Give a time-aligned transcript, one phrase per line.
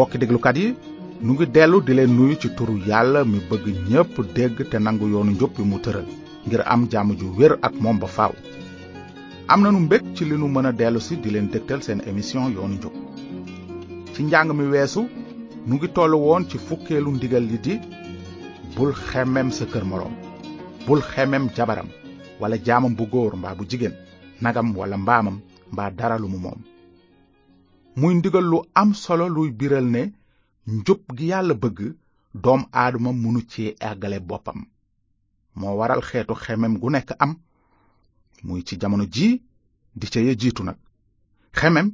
[0.00, 0.68] bokki déglukat yi
[1.26, 5.06] nu ngi dellu di leen nuyu ci turu yàlla mi bëgg ñépp dégg te nangu
[5.12, 6.06] yoonu njub bi mu tëral
[6.46, 8.32] ngir am jàmm ju wér ak moom ba faaw
[9.52, 12.00] am na nu mbég ci li nu mën a dellu si di leen dégtal seen
[12.10, 12.94] émission yoonu njub
[14.14, 15.02] ci njàng mi weesu
[15.66, 17.74] nu ngi tollu woon ci fukkeelu ndigal li di
[18.74, 20.14] bul xemem sa kër moroom
[20.86, 21.88] bul xemem jabaram
[22.40, 23.94] wala jaamam bu góor mbaa bu jigéen
[24.40, 25.36] nagam wala mbaamam
[25.72, 26.58] mbaa dara lu mu moom
[27.96, 30.02] muy ndigal lu am solo luy biral ne
[30.66, 31.78] njub gi yàlla bëgg
[32.42, 34.58] doom aadama munu ci àggale boppam
[35.58, 37.32] moo waral xeetu xemem gu nekk am
[38.46, 39.28] muy ci jamono ji
[39.98, 40.76] di ca ya jiitu nag
[41.56, 41.88] xemem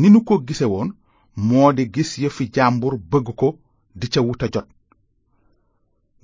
[0.00, 0.88] ni nu ko gise woon
[1.48, 3.48] moo di gis yëfi jàmbur bëgg ko
[3.98, 4.68] di ca a jot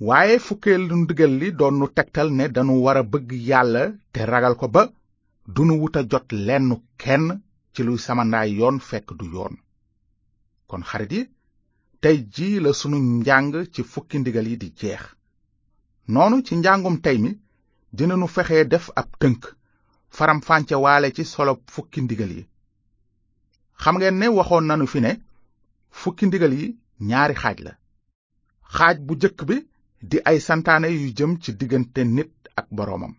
[0.07, 4.55] waaye fukkeelu ndigal li doon nu tegtal ne danu war a bëgg yàlla te ragal
[4.55, 4.83] ko ba
[5.55, 7.41] dunu wuta jot lenn kenn
[7.75, 9.53] ci luy samandaay yoon fekk du yoon
[10.69, 11.21] kon xarit yi
[12.01, 15.03] tey jii la sunu njàng ci fukki ndigal yi di jeex
[16.13, 17.31] noonu ci njàngum tey mi
[17.97, 19.41] dinanu fexe def ab tënk
[20.15, 20.39] faram
[20.85, 22.43] waale ci solo fukki ndigal yi
[23.81, 25.11] xam ngeen ne waxoon nanu fi ne
[25.99, 26.67] fukki ndigal yi
[27.09, 27.71] ñaari xaaj la
[28.75, 29.57] xaaj bu jëkk bi
[30.09, 33.13] di ay santaane yu jëm ci diggante nit ak boroomam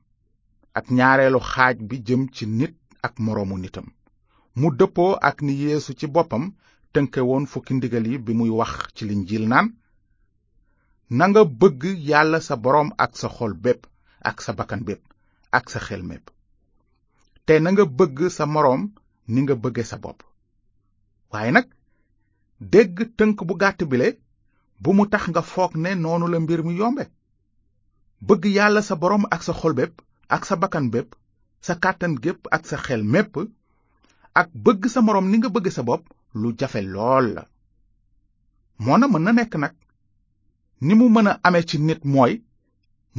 [0.79, 2.75] ak ñaareelu xaaj bi jëm ci nit
[3.07, 3.89] ak moroomu nitam
[4.55, 6.45] mu dëppoo ak ni yéesu ci boppam
[6.93, 9.69] tënke woon fukki ndigal yi bi muy wax ci linjiil naan
[11.19, 13.83] nanga bëgg yàlla sa boroom ak sa xol bépp
[14.31, 15.03] ak sa bakkan bépp
[15.59, 16.27] ak sa xel mépp
[17.47, 18.83] te nanga bëgg sa moroom
[19.33, 20.21] ni nga bëgge sa bopp
[21.33, 21.67] waaye nag
[22.73, 24.09] dégg tënk bu gàtt bile
[24.83, 27.05] bu mu tax nga foog ne noonu la mbir mi yombe
[28.27, 29.95] bëgg yàlla sa boroom ak sa xol bépp
[30.29, 31.17] ak sa bakkan bépp
[31.67, 33.37] sa kàttan gépp ak sa xel mépp
[34.35, 36.05] ak bëgg sa moroom ni nga bëgg sa bopp
[36.41, 37.43] lu jafe lool la
[38.85, 39.75] moona mën na nekk nag
[40.87, 42.33] ni mu mën a amee ci nit mooy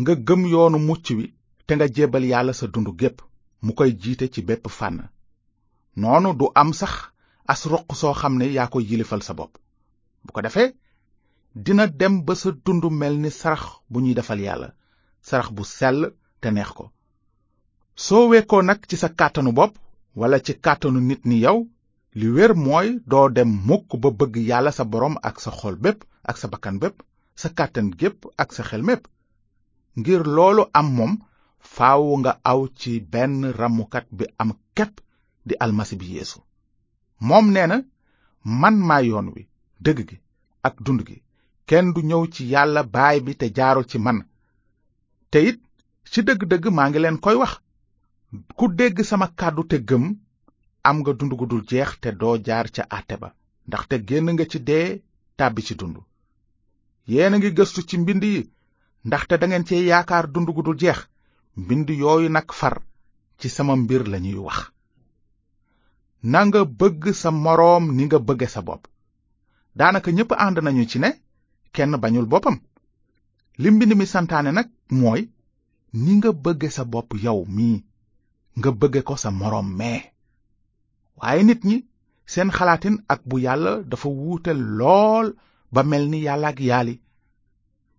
[0.02, 1.26] nga gëm yoonu mucc wi
[1.66, 3.18] te nga jébbal yàlla sa dund gépp
[3.64, 5.00] mu koy jiite ci bépp fànn
[6.02, 6.94] noonu du am sax
[7.54, 9.54] as roq soo xam ne yaa ko yilifal sa bopp
[10.26, 10.70] bu ko defee
[11.66, 14.70] dina dem ba sa dund mel ni sarax bu ñuy defal yàlla
[15.28, 16.00] sarax bu sell
[16.42, 16.86] te neex ko
[18.06, 19.74] soo wekkoo nag ci sa kàttanu bopp
[20.16, 21.60] wala ci kàttanu nit ni yow
[22.20, 26.00] li wér mooy doo dem mukk ba bëgg yàlla sa boroom ak sa xol bépp
[26.30, 26.98] ak sa bakkan bépp
[27.36, 29.06] sa kàttan gépp ak sa xel mépp
[30.00, 31.14] ngir loolu am moom
[31.76, 34.94] faaw nga aw ci benn ramukat bi am képp
[35.48, 36.40] di almasi bi yeesu
[37.28, 37.78] moom nee na
[38.62, 39.42] man maa yoon wi
[39.86, 40.18] dëgg gi
[40.68, 41.18] ak dund gi
[41.70, 44.18] kenn du ñëw ci yàlla baay bi te jaarul ci man
[45.32, 45.60] te it
[46.12, 47.63] ci dëgg-dëgg maa ngi leen koy wax
[48.58, 50.04] ku dégg sama kàddu te gëm
[50.88, 53.30] am nga dund gu dul jeex te doo jaar ca àtte ba
[53.68, 54.90] ndaxte génn nga ci dee
[55.38, 55.98] tàbbi ci dund
[57.12, 58.40] yéen a ngi gëstu ci mbind yi
[59.08, 61.00] ndaxte dangeen cee yaakaar dund gu dul jeex
[61.64, 62.76] mbind yooyu nag far
[63.40, 64.60] ci sama mbir lañuy wax
[66.34, 68.84] nanga bëgg sa moroom ni nga bëgge sa bopp
[69.78, 71.10] daanaka ñépp ànd nañu ci ne
[71.76, 72.58] kenn bañul boppam
[73.62, 74.68] li mbind mi santaane nag
[75.00, 75.22] mooy
[76.02, 77.78] ni nga bëgge sa bopp yow mii
[78.60, 79.92] nga bëgge ko sa morom me.
[81.20, 81.78] waaye nit ñi
[82.32, 85.28] seen xalaatin ak bu yàlla dafa wuute lool
[85.74, 86.96] ba melni ni yàlla ak yaali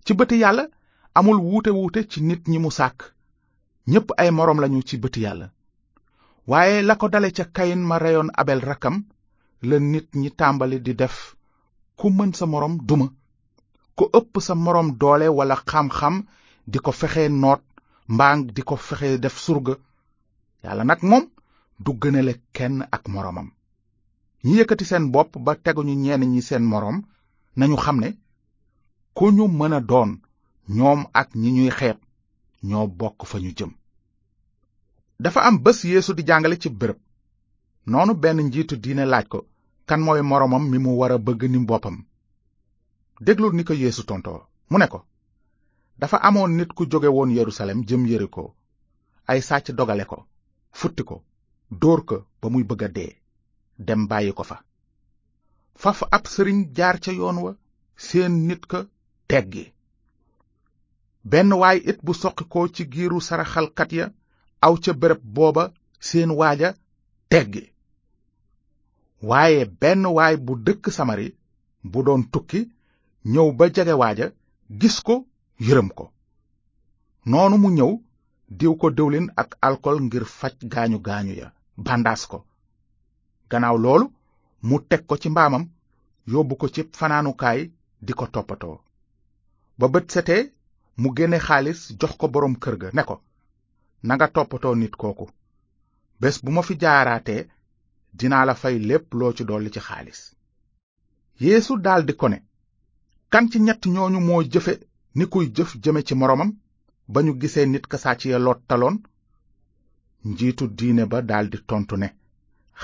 [0.04, 0.64] ci bëti yàlla
[1.19, 2.98] amul wuute wuute ci nit ñi mu sàkk
[3.91, 5.47] ñépp ay morom lañu ci bëti yàlla
[6.50, 8.97] waaye la ko dale ca kayin ma reyoon abel rakam
[9.69, 11.16] la nit ñi tàmbali di def
[11.98, 13.09] ku mën sa morom duma
[13.98, 16.14] Ko ëpp sa morom doole wala xam-xam
[16.72, 17.62] di ko fexe noot
[18.14, 19.75] mbaa di ko fexe def surga
[20.64, 21.25] yàlla nag moom
[21.84, 23.48] du gënale kenn ak moroomam
[24.44, 26.98] ñi yëkkati seen bopp ba teguñu ñenn ñi seen moroom
[27.58, 28.08] nañu xam ne
[29.16, 30.10] ku ñu mën a doon
[30.76, 31.98] ñoom ak ñi ñuy xeeb
[32.69, 33.72] ñoo bokk fa ñu jëm
[35.22, 36.99] dafa am bés yéesu di jàngale ci bërëb
[37.90, 39.38] noonu benn njiitu diine laaj ko
[39.88, 41.96] kan mooy moroomam mi mu war bëgg ni boppam
[43.25, 44.40] déglul ni ko yéesu tontoo
[44.70, 45.00] mu ne ko
[46.00, 48.44] dafa amoon nit ku jóge woon yerusalem jëm yeriko
[49.31, 50.19] ay sàcc dogale ko
[50.81, 51.21] futt ko
[51.82, 53.12] dóor ko ba muy bëgg a dee
[53.87, 54.56] dem bàyyi ko fa
[55.82, 57.53] faf ab sëriñ jaar ca yoon wa
[58.06, 58.79] seen nit ka
[59.31, 59.65] teggi
[61.31, 64.06] benn waay it bu soqi ko ci giiru saraxalkat ya
[64.67, 65.65] aw ca bërëb booba
[66.09, 66.71] seen waaja
[67.31, 67.65] teggi
[69.31, 71.29] waaye benn waay bu dëkk samari
[71.93, 72.61] bu doon tukki
[73.32, 74.27] ñëw ba jege waaja
[74.81, 75.15] gis ko
[75.69, 76.05] yërëm ko
[77.31, 77.93] noonu mu ñëw
[78.59, 81.49] diw ko diwlin ak alkol ngir faj gaañu gaañu ya
[81.87, 82.39] bàndaas ko
[83.51, 84.06] gannaaw loolu
[84.69, 85.65] mu teg ko ci mbaamam
[86.33, 87.61] yóbbu ko ci fanaanukaay
[88.06, 88.77] di ko toppatoo
[89.79, 90.43] ba bët setee
[91.01, 93.17] mu génne xaalis jox ko boroom kër ga ne ko
[94.06, 95.27] nanga toppatoo nit kooku
[96.21, 97.43] bés bu ma fi jaaraatee
[98.19, 100.21] dinaa la fay lépp loo ci dolli ci xaalis
[101.45, 102.39] yéesu daldi ko ne
[103.33, 104.75] kan ci ñett ñooñu moo jëfe
[105.17, 106.51] ni kuy jëf jëme ci moroomam
[107.09, 108.97] ba ñu gisee nit ka sàcc ya lottaloon
[110.31, 112.09] njiitu diine ba daldi tontu ne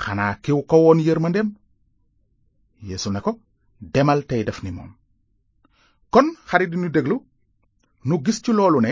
[0.01, 1.49] xanaa kiw ko woon yërmandeem
[2.87, 3.31] yeesu ne ko
[3.93, 4.91] demal tey def ni moom
[6.13, 7.15] kon xarit di ñu déglu
[8.07, 8.91] nu gis ci loolu ne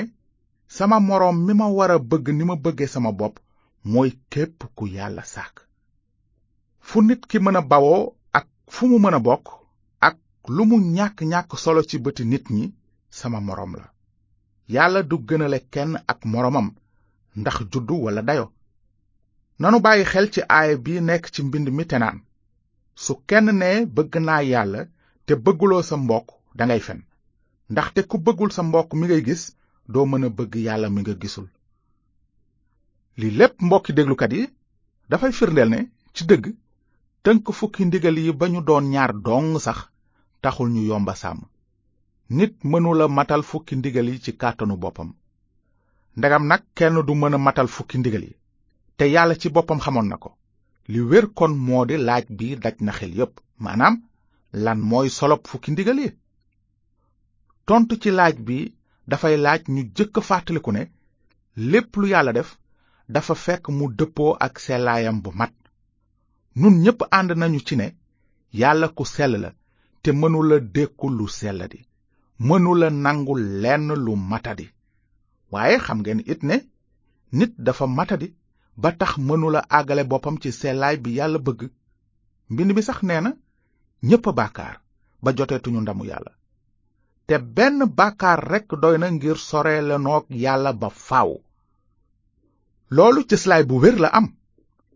[0.77, 3.35] sama moroom mi ma war a bëgg ni ma bëggee sama bopp
[3.91, 5.55] mooy képp ku yàlla sàkk
[6.87, 8.03] fu nit ki mën a bawoo
[8.39, 8.45] ak
[8.75, 9.43] fu mu mën a bokk
[10.07, 10.15] ak
[10.55, 12.65] lu mu ñàkk ñàkk solo ci bëti nit ñi
[13.19, 13.87] sama moroom la
[14.75, 16.67] yàlla du gënale kenn ak moroomam
[17.41, 18.45] ndax juddu walla dayo
[19.61, 22.17] nanu bàyyi xel ci aay bi nekk ci mbind mi te naan
[23.03, 24.81] su kenn ne bëgg naa yàlla
[25.25, 26.27] te bëgguloo sa mbokk
[26.57, 26.99] dangay fen
[27.95, 29.43] te ku bëggul sa mbokk mi ngay gis
[29.93, 31.47] doo mën a bëgg yàlla mi nga gisul
[33.19, 34.43] lii lépp mbokki déglukat yi
[35.09, 35.79] dafay firndeel ne
[36.15, 36.45] ci dëgg
[37.23, 39.79] tënk fukki ndigal yi ba ñu doon ñaar dong sax
[40.41, 41.41] taxul ñu yomba sàmm
[42.35, 45.09] nit mënula matal fukki ndigal yi ci kàttanu boppam
[46.17, 48.33] ndegam nag kenn du mën a matal fukki ndigal yi
[48.97, 50.29] te yàlla ci boppam xamoon na ko
[50.91, 53.33] li wér kon moo di laaj bi daj na xel yépp
[53.63, 53.95] maanaam
[54.63, 56.09] lan mooy solop fukki ndigal yi
[57.67, 58.57] tontu ci laaj bi
[59.09, 60.83] dafay laaj ñu jëkk fàttaliku ne
[61.71, 62.49] lépp lu yàlla def
[63.13, 65.53] dafa fekk mu dëppoo ak sellaayam bu mat
[66.59, 67.87] nun ñépp ànd nañu ci ne
[68.61, 69.49] yàlla ku sell la
[70.01, 71.25] te mënula dékku lu
[72.47, 74.67] mënula nangu lenn lu matadi
[75.53, 76.55] waaye xam ngeen it ne
[77.37, 78.27] nit dafa matadi
[78.81, 81.61] ba tax mënula àggale boppam ci sellaay bi yàlla bëgg
[82.51, 83.31] mbind mi sax nee na
[84.07, 84.81] ñépp a
[85.23, 86.31] ba joteetuñu ndamu yàlla
[87.27, 91.29] te benn bàkkaar rekk doy na ngir sore la noog yàlla ba faw
[92.95, 94.27] loolu cëslaay bu wér la am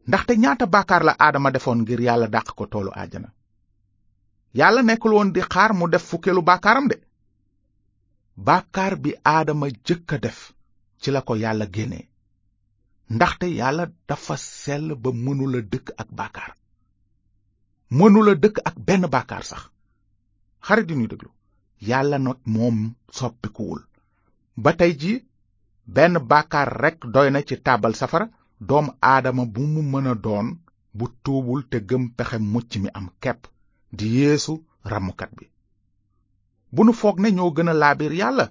[0.07, 3.29] ndaxte ñaata bàkkaar la aadama defoon ngir yàlla dàq ko toolu àjjana
[4.59, 6.97] yàlla nekkul woon di xaar mu def fukkeelu bàkkaaram de
[8.37, 10.39] baakaar bi aadama jëkk a def
[11.01, 11.99] ci la ko yàlla génne
[13.15, 16.51] ndaxte yàlla dafa sell ba mënula dëkk ak baakaar
[17.97, 19.63] mënula dëkk ak benn baakaar sax
[20.65, 21.29] xarit yi ñuy déglu
[21.89, 22.77] yàlla nag moom
[23.17, 23.81] soppikuwul
[24.63, 25.13] ba tey ji
[25.95, 28.25] benn baakaar rekk doy na ci taabal safara
[28.67, 30.47] doomu aadama bu mu mën a doon
[30.97, 33.41] bu tuubul te gëm pexe mucc mi am kepp
[33.97, 34.53] di yéesu
[34.91, 35.45] ramukat bi
[36.73, 38.45] bu nu foog ne ñoo gën a laabiir yàlla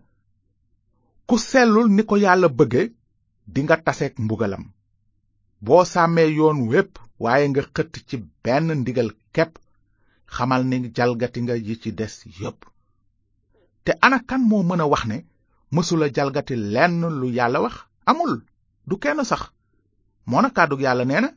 [1.29, 2.83] ku sellul ni ko yàlla bëgge
[3.55, 4.65] dinga taseeg mbugalam
[5.67, 6.93] boo sàmmee yoon wépp
[7.23, 9.53] waaye nga xëtt ci benn ndigal kepp
[10.35, 12.61] xamal ni jalgati nga yi ci des yépp
[13.85, 15.17] te ana kan moo mën a wax ne
[15.75, 17.77] mësula jalgati lenn lu yàlla wax
[18.11, 18.33] amul
[18.89, 19.43] du kenn sax
[20.31, 21.31] moo na kàddu yàlla nee na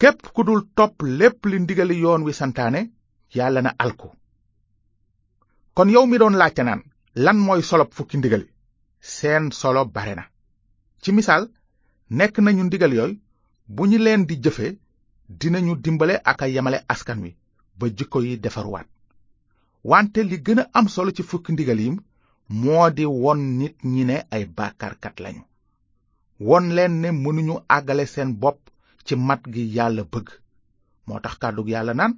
[0.00, 2.80] képp ku dul topp lépp li ndigali yoon wi santaane
[3.36, 4.08] yàlla na alku
[5.78, 6.80] kon yow mi doon laajte naan
[7.26, 8.42] lan mooy solob fukki ndigal
[9.14, 10.24] seen solo bare na
[11.02, 11.44] ci misaal
[12.18, 13.14] nekk nañu ndigal yooyu
[13.74, 14.66] bu ñu leen di jëfe
[15.40, 17.30] dinañu dimbale ak a yemale askan wi
[17.78, 18.88] ba jikko yi defaruwaat
[19.90, 21.90] wante li gën a am solo ci fukki ndigal yi
[22.60, 25.42] moo di won nit ñi ne ay bàkkaarkat lañu
[26.48, 28.58] won leen ne mënuñu àggale seen bopp
[29.06, 30.28] ci mat gi yàlla bëgg
[31.06, 32.14] moo tax kàddug yàlla naan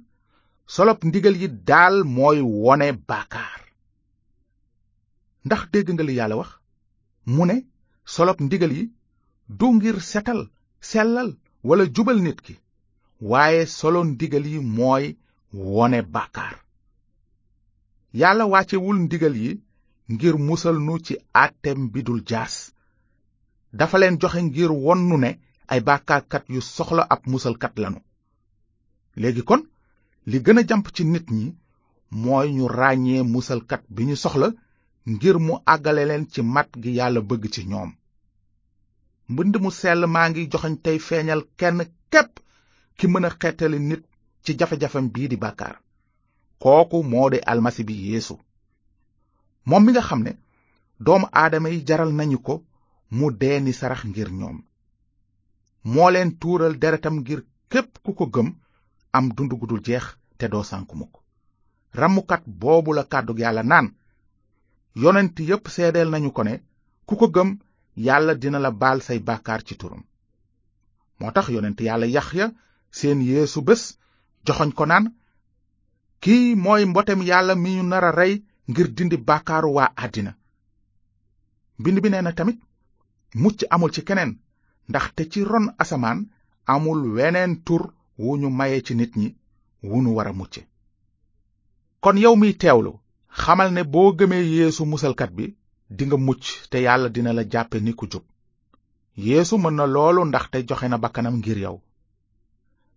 [0.75, 3.59] solop ndigal yi daal mooy wone baakaar
[5.45, 6.51] ndax dégg nga li yàlla wax
[7.33, 7.55] mu ne
[8.15, 8.83] solop ndigal yi
[9.57, 10.41] du ngir setal
[10.89, 11.29] sellal
[11.67, 12.55] wala jubal nit ki
[13.29, 15.05] waaye solo ndigal yi mooy
[15.75, 16.55] wone baakaar
[18.19, 19.51] yàlla wàccewul ndigal yi
[20.13, 21.13] ngir musal nu ci
[21.43, 22.53] àtteem bi dul jaas
[23.79, 25.31] dafa leen joxe ngir wonnu ne
[25.71, 27.99] ay bàkkaarkat yu soxla ab musalkat lanu
[29.23, 29.61] léegi kon
[30.29, 31.47] li gën a jàmp ci nit ñi
[32.23, 34.47] mooy ñu ràññee musalkat bi ñu soxla
[35.11, 37.91] ngir mu àggale leen ci mat gi yàlla bëgg ci ñoom
[39.31, 41.77] mbind mu sell maa ngi joxañ tey feeñal kenn
[42.11, 42.31] képp
[42.97, 44.03] ki mën a xettali nit
[44.43, 45.75] ci jafe-jafem bii di bàkkaar
[46.61, 48.35] kooku moo di almasi bi yeesu
[49.67, 50.31] moom mi nga xam ne
[51.05, 52.53] doomu aadama yi jaral nañu ko
[53.17, 54.57] mu dee ni sarax ngir ñoom
[55.93, 58.49] moo leen tuural deretam ngir képp ku ko gëm
[59.11, 60.03] am dund gudul jeex
[60.37, 61.15] te doo sànku mukk
[61.99, 63.87] ràmmkat boobu la kàddu yàlla naan
[65.03, 66.55] yonent yépp seedeel nañu ko ne
[67.07, 67.49] ku ko gëm
[68.05, 70.01] yàlla dina la baal say bàkkaar ci turam
[71.19, 72.21] moo tax yonent yàlla ya
[72.97, 73.81] seen yéesu bés
[74.45, 75.05] joxoñ ko naan
[76.23, 78.33] kii mooy mbotem yàlla mi ñu nar a rey
[78.69, 80.31] ngir dindi bàkkaaru waa àddina
[81.79, 82.59] mbind bi nee na tamit
[83.41, 84.31] mucc amul ci keneen
[84.89, 86.19] ndaxte ci ron asamaan
[86.73, 87.81] amul weneen tur
[88.19, 88.49] wu ñu
[88.85, 89.13] ci nit
[89.83, 90.61] wu nu war a mucce
[92.01, 92.99] kon yow miy teewlu
[93.29, 95.55] xamal ne boo gëmee yéesu musalkat bi
[95.89, 98.23] dinga mucc te yàlla dina la jàppe ni ku jub
[99.15, 101.81] yeesu mën na loolu ndaxte joxe na bakkanam ngir yow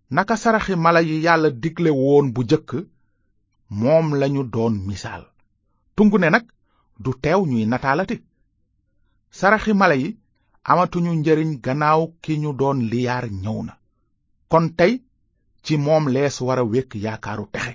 [0.09, 2.71] naka saraxi mala yi yàlla digle woon bu jëkk
[3.69, 5.23] moom lañu doon misaal
[5.95, 6.45] tungu ne nag
[7.03, 8.17] du teew ñuy nataalati
[9.31, 10.17] saraxi mala yi
[10.69, 13.73] amatuñu njariñ gannaaw ki ñu doon liyaar ñëw na
[14.51, 14.93] kon tey
[15.65, 17.73] ci mom lees war a wékk yaakaaru pexe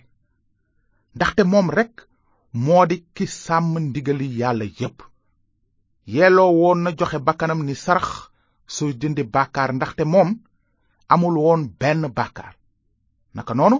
[1.16, 1.92] ndaxte moom rek
[2.64, 4.98] moo di ki sàmm ndigali yàlla yépp
[6.14, 8.08] yelloo woon na joxe bakkanam ni sarax
[8.74, 10.30] su dindi bàkkaar ndaxte moom
[11.12, 12.52] amul won ben bakar.
[13.36, 13.78] naka noonu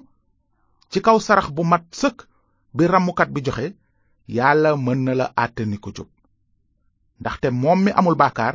[0.91, 2.19] ci kaw sarax bu mat sëkk
[2.77, 3.67] bi ramukat bi joxe
[4.37, 6.09] yàlla mën na la àtte ni ko jub
[7.21, 8.55] ndaxte moom mi amul bakar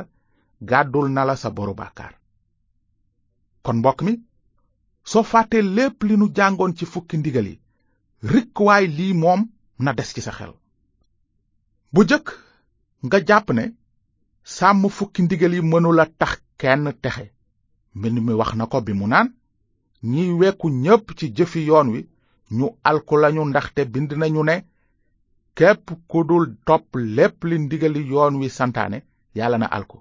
[0.70, 2.14] gadul nala la sa boru bàkkaar
[3.64, 4.14] kon mbokk mi
[5.10, 7.56] soo fàttee lépp li nu jàngoon ci fukki ndigal yi
[8.32, 9.40] rikkuwaay lii moom
[9.84, 10.52] na des ci sa xel
[11.92, 12.26] bu jëkk
[13.06, 13.64] nga jàpp ne
[14.56, 17.26] sàmm fukki ndigal yi mënula tax kenn texe
[17.96, 19.28] mbind mi wax na ko bi mu naan
[20.10, 22.00] ñiy wekku ñépp ci jëfi yoon wi
[22.56, 24.56] ñu alku lañu ndaxte bind nañu ne
[25.58, 28.98] képp ku dul topp lépp li ndigali yoon wi santaane
[29.38, 29.98] yàlla na alku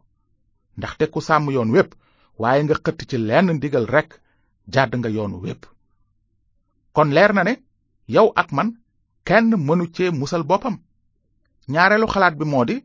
[0.77, 1.89] ndaxte ku sàmm yoon wépp
[2.41, 4.11] waaye nga xëtt ci lenn ndigal rekk
[4.73, 5.61] jàdd nga yoonu wépp
[6.95, 7.53] kon leer na ne
[8.15, 8.69] yow ak man
[9.27, 10.75] kenn mënu cee musal boppam
[11.71, 12.75] ñaareelu xalaat bi moo di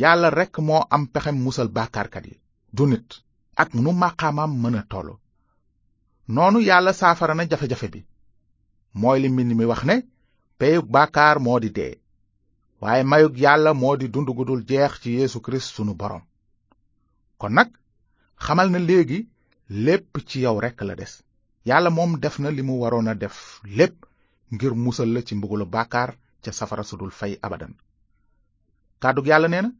[0.00, 2.34] yàlla rekk moo am pexem musal bàkkaarkat yi
[2.76, 3.08] du nit
[3.62, 5.14] ak nu màqaamaam mën a tollu
[6.34, 8.00] noonu yàlla saafara na jafe-jafe bi
[9.00, 9.96] mooy li mbind mi wax ne
[10.58, 11.94] peyug bàkkaar moo di dee
[12.80, 16.22] waaye mayug yàlla moo di dund gu jeex ci yeesu kirist sunu borom
[17.40, 17.68] kon nag
[18.44, 19.20] xamal na léegi
[19.68, 21.12] lépp ci yow rekk la des
[21.66, 23.96] yàlla moom def na li mu waroon a def lépp
[24.54, 27.74] ngir musal la ci mbugulu bàkkaar ca safara su dul fay abadan
[29.02, 29.70] kàddu yàlla nee na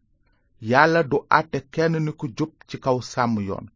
[0.61, 3.67] yàlla du àtte kenn ni ku jub ci kaw sàmm yoon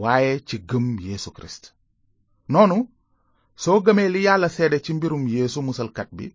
[0.00, 1.72] waaye ci gëm Yesu Kirist
[2.50, 2.76] noonu
[3.62, 6.34] soo gëmee li yàlla seede ci mbirum yéesu musalkat bi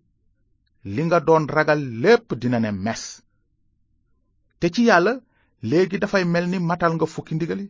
[0.93, 3.03] li nga doon ragal lépp dina ne mes
[4.59, 5.13] te ci yàlla
[5.69, 7.67] léegi dafay mel ni matal nga fukki ndigali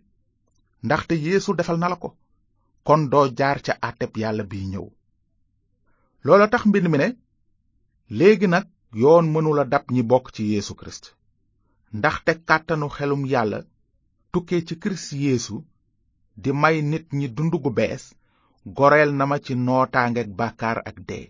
[0.87, 2.09] ndaxte yeesu defal na la ko
[2.87, 4.87] kon doo jaar ca àtteb yàlla biy ñëw
[6.25, 7.07] loola tax mbind mi ne
[8.17, 8.65] léegi nag
[9.01, 11.05] yoon mënula dab ñi bokk ci yeesu kirist
[11.97, 13.57] ndaxte kàttanu xelum yàlla
[14.31, 15.55] tukkee ci kirist yeesu
[16.41, 18.03] di may nit ñi dund gu bees
[18.77, 21.25] goreel na ma ci nootaangeeg bàkkaar ak dee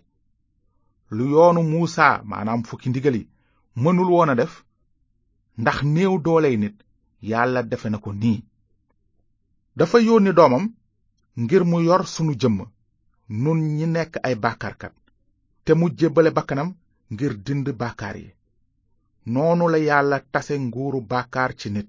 [1.16, 3.24] lu yoonu muusaa maanaam fukki ndigal yi
[3.82, 4.52] mënul woon a def
[5.62, 6.76] ndax néew dooley nit
[7.30, 8.38] yàlla defe na ko nii
[9.76, 10.66] dafa yónni doomam
[11.36, 12.58] ngir mu yor sunu jëmm
[13.42, 14.92] nun ñi nekk ay bàkkaarkat
[15.64, 16.74] te mu jébbale bakkanam
[17.12, 18.30] ngir dind bàkkaar yi
[19.26, 21.88] noonu la yàlla tase nguuru bàkkaar ci nit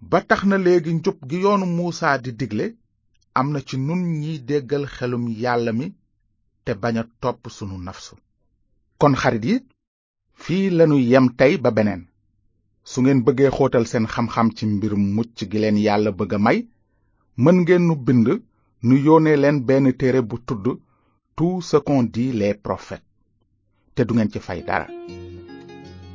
[0.00, 2.74] ba tax na léegi njub gi yoonu muusaa di digle
[3.34, 5.94] am na ci nun ñiy déggal xelum yàlla mi
[6.64, 8.14] te bañ a topp sunu nafsu
[8.98, 9.62] kon xarit yi
[10.34, 12.08] fii lanu yem tey ba beneen
[12.82, 16.66] su ngeen bëggee xootal seen xam-xam ci mbir mucc gi leen yàlla bëgg a may
[17.44, 18.26] mën ngeen nu bind
[18.86, 20.66] nu yónnee leen benn téere bu tudd
[21.36, 22.34] tout ce qu'on dit
[23.94, 24.86] te du ngeen ci fay dara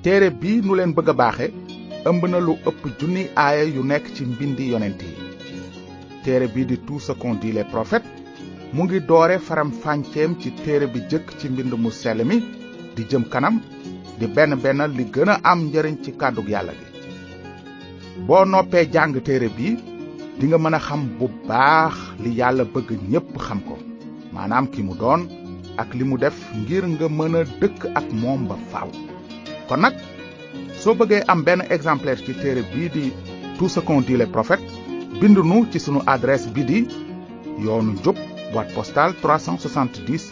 [0.03, 1.45] téere bi nu leen bëgg a baaxe
[2.09, 5.23] ëmb na lu ëpp junniy aaya yu nekk ci mbindi yonent yi
[6.23, 7.57] téere bi di tout ce qu'on dit
[8.73, 9.71] mu ngi doore faram
[10.41, 12.37] ci téere bi jëkk ci mbind mu sell mi
[12.95, 13.55] di jëm kanam
[14.19, 16.87] di benn bennal li gën a am njariñ ci kàddug yàlla gi
[18.27, 19.69] boo noppee jàng téere bi
[20.37, 23.75] di nga mën a xam bu baax li yàlla bëgg ñépp xam ko
[24.35, 25.21] maanaam ki mu doon
[25.81, 28.89] ak li mu def ngir nga mën dëkk ak moom ba faaw
[29.67, 29.95] kon nag
[30.81, 33.05] soo bëggee am benn exemplaire ci téere bii di
[33.57, 34.67] tout ce qu'on dit les prophètes
[35.21, 36.79] bind nu ci sunu adresse bi di
[37.63, 38.17] yoonu njub
[38.51, 40.23] boîte postale 370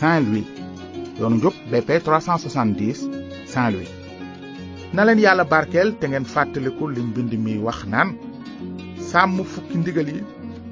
[0.00, 0.46] saint louis
[1.18, 3.02] yoonu njub bp 370
[3.52, 3.90] saint louis
[4.92, 6.84] na leen yàlla barkeel te ngeen fàttaliku
[7.44, 8.10] mi wax naan
[9.10, 10.20] sàmm fukki ndigal yi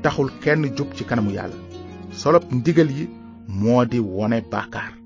[0.02, 1.56] taxul kenn jub ci kanamu yàlla
[2.20, 3.04] solop ndigal yi
[3.60, 4.97] moo di wone bàkkaar